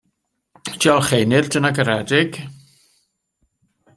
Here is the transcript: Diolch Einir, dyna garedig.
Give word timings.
Diolch 0.83 1.09
Einir, 1.17 1.47
dyna 1.49 1.71
garedig. 1.79 2.41